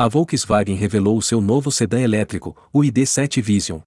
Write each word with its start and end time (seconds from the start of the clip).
A 0.00 0.08
Volkswagen 0.08 0.76
revelou 0.76 1.18
o 1.18 1.20
seu 1.20 1.42
novo 1.42 1.70
sedã 1.70 2.00
elétrico, 2.00 2.56
o 2.72 2.80
ID7 2.80 3.42
Vision. 3.42 3.80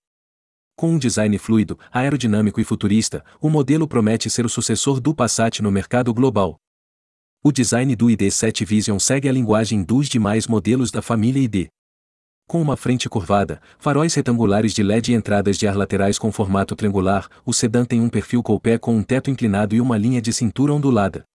Com 0.78 0.92
um 0.92 1.00
design 1.00 1.36
fluido, 1.40 1.80
aerodinâmico 1.92 2.62
e 2.62 2.64
futurista, 2.64 3.26
o 3.42 3.50
modelo 3.50 3.88
promete 3.88 4.30
ser 4.30 4.46
o 4.46 4.50
sucessor 4.50 5.02
do 5.02 5.16
Passat 5.16 5.60
no 5.64 5.72
mercado 5.72 6.14
global. 6.14 6.58
O 7.44 7.52
design 7.52 7.96
do 7.96 8.06
ID7 8.06 8.64
Vision 8.64 9.00
segue 9.00 9.28
a 9.28 9.32
linguagem 9.32 9.82
dos 9.82 10.08
demais 10.08 10.46
modelos 10.46 10.92
da 10.92 11.02
família 11.02 11.42
ID. 11.42 11.66
Com 12.48 12.62
uma 12.62 12.78
frente 12.78 13.10
curvada, 13.10 13.60
faróis 13.80 14.14
retangulares 14.14 14.72
de 14.72 14.84
LED 14.84 15.14
e 15.14 15.16
entradas 15.16 15.58
de 15.58 15.68
ar 15.68 15.76
laterais 15.76 16.20
com 16.20 16.32
formato 16.32 16.76
triangular, 16.76 17.28
o 17.44 17.52
sedã 17.52 17.84
tem 17.84 18.00
um 18.00 18.08
perfil 18.08 18.44
coupé 18.44 18.78
com 18.78 18.96
um 18.96 19.02
teto 19.02 19.32
inclinado 19.32 19.74
e 19.74 19.82
uma 19.82 19.98
linha 19.98 20.22
de 20.22 20.32
cintura 20.32 20.74
ondulada. 20.74 21.26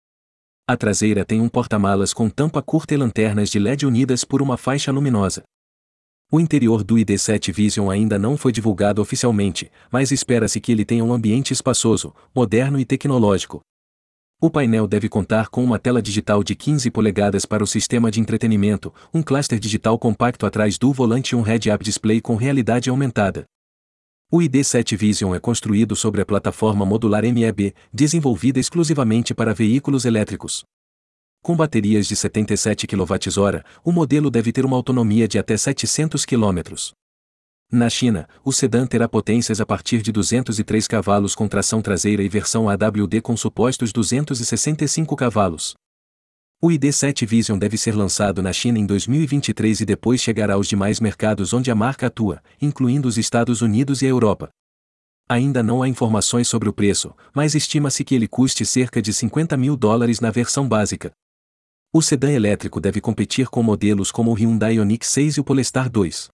A 0.70 0.76
traseira 0.76 1.24
tem 1.24 1.40
um 1.40 1.48
porta-malas 1.48 2.12
com 2.12 2.28
tampa 2.28 2.60
curta 2.60 2.92
e 2.92 2.96
lanternas 2.98 3.48
de 3.48 3.58
LED 3.58 3.86
unidas 3.86 4.22
por 4.22 4.42
uma 4.42 4.58
faixa 4.58 4.92
luminosa. 4.92 5.42
O 6.30 6.38
interior 6.38 6.84
do 6.84 6.96
ID7 6.96 7.50
Vision 7.54 7.88
ainda 7.88 8.18
não 8.18 8.36
foi 8.36 8.52
divulgado 8.52 9.00
oficialmente, 9.00 9.72
mas 9.90 10.12
espera-se 10.12 10.60
que 10.60 10.70
ele 10.70 10.84
tenha 10.84 11.02
um 11.02 11.10
ambiente 11.10 11.54
espaçoso, 11.54 12.14
moderno 12.34 12.78
e 12.78 12.84
tecnológico, 12.84 13.62
o 14.40 14.48
painel 14.48 14.86
deve 14.86 15.08
contar 15.08 15.48
com 15.48 15.64
uma 15.64 15.80
tela 15.80 16.00
digital 16.00 16.44
de 16.44 16.54
15 16.54 16.92
polegadas 16.92 17.44
para 17.44 17.64
o 17.64 17.66
sistema 17.66 18.08
de 18.08 18.20
entretenimento, 18.20 18.94
um 19.12 19.20
cluster 19.20 19.58
digital 19.58 19.98
compacto 19.98 20.46
atrás 20.46 20.78
do 20.78 20.92
volante 20.92 21.34
e 21.34 21.36
um 21.36 21.42
head-up 21.42 21.82
display 21.82 22.20
com 22.20 22.36
realidade 22.36 22.88
aumentada. 22.88 23.46
O 24.30 24.40
ID7 24.40 24.94
Vision 24.94 25.34
é 25.34 25.40
construído 25.40 25.96
sobre 25.96 26.20
a 26.20 26.26
plataforma 26.26 26.84
modular 26.84 27.22
MEB, 27.22 27.74
desenvolvida 27.90 28.60
exclusivamente 28.60 29.34
para 29.34 29.54
veículos 29.54 30.04
elétricos. 30.04 30.64
Com 31.42 31.56
baterias 31.56 32.06
de 32.06 32.14
77 32.14 32.86
kWh, 32.86 33.64
o 33.82 33.90
modelo 33.90 34.30
deve 34.30 34.52
ter 34.52 34.66
uma 34.66 34.76
autonomia 34.76 35.26
de 35.26 35.38
até 35.38 35.56
700 35.56 36.26
km. 36.26 36.58
Na 37.72 37.88
China, 37.88 38.28
o 38.44 38.52
sedã 38.52 38.86
terá 38.86 39.08
potências 39.08 39.62
a 39.62 39.66
partir 39.66 40.02
de 40.02 40.12
203 40.12 40.86
cavalos 40.86 41.34
com 41.34 41.48
tração 41.48 41.80
traseira 41.80 42.22
e 42.22 42.28
versão 42.28 42.68
AWD 42.68 43.22
com 43.22 43.34
supostos 43.34 43.94
265 43.94 45.16
cavalos. 45.16 45.74
O 46.60 46.70
ID7 46.70 47.24
Vision 47.24 47.56
deve 47.56 47.78
ser 47.78 47.94
lançado 47.94 48.42
na 48.42 48.52
China 48.52 48.80
em 48.80 48.84
2023 48.84 49.80
e 49.80 49.84
depois 49.84 50.20
chegará 50.20 50.54
aos 50.54 50.66
demais 50.66 50.98
mercados 50.98 51.52
onde 51.52 51.70
a 51.70 51.74
marca 51.74 52.08
atua, 52.08 52.42
incluindo 52.60 53.06
os 53.06 53.16
Estados 53.16 53.62
Unidos 53.62 54.02
e 54.02 54.06
a 54.06 54.08
Europa. 54.08 54.50
Ainda 55.28 55.62
não 55.62 55.84
há 55.84 55.88
informações 55.88 56.48
sobre 56.48 56.68
o 56.68 56.72
preço, 56.72 57.14
mas 57.32 57.54
estima-se 57.54 58.02
que 58.02 58.12
ele 58.12 58.26
custe 58.26 58.66
cerca 58.66 59.00
de 59.00 59.12
50 59.12 59.56
mil 59.56 59.76
dólares 59.76 60.18
na 60.18 60.32
versão 60.32 60.68
básica. 60.68 61.12
O 61.92 62.02
sedã 62.02 62.32
elétrico 62.32 62.80
deve 62.80 63.00
competir 63.00 63.46
com 63.46 63.62
modelos 63.62 64.10
como 64.10 64.32
o 64.32 64.34
Hyundai 64.34 64.78
Ioniq 64.78 65.06
6 65.06 65.36
e 65.36 65.40
o 65.40 65.44
Polestar 65.44 65.88
2. 65.88 66.28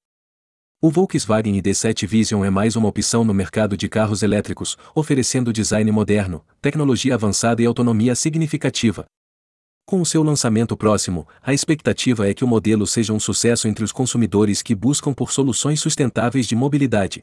O 0.80 0.90
Volkswagen 0.90 1.60
ID7 1.60 2.06
Vision 2.06 2.42
é 2.46 2.48
mais 2.48 2.76
uma 2.76 2.88
opção 2.88 3.26
no 3.26 3.34
mercado 3.34 3.76
de 3.76 3.90
carros 3.90 4.22
elétricos, 4.22 4.78
oferecendo 4.94 5.52
design 5.52 5.90
moderno, 5.92 6.42
tecnologia 6.62 7.14
avançada 7.14 7.60
e 7.60 7.66
autonomia 7.66 8.14
significativa. 8.14 9.04
Com 9.86 10.00
o 10.00 10.06
seu 10.06 10.22
lançamento 10.22 10.74
próximo, 10.78 11.28
a 11.42 11.52
expectativa 11.52 12.26
é 12.26 12.32
que 12.32 12.42
o 12.42 12.48
modelo 12.48 12.86
seja 12.86 13.12
um 13.12 13.20
sucesso 13.20 13.68
entre 13.68 13.84
os 13.84 13.92
consumidores 13.92 14.62
que 14.62 14.74
buscam 14.74 15.12
por 15.12 15.30
soluções 15.30 15.78
sustentáveis 15.78 16.46
de 16.46 16.56
mobilidade. 16.56 17.22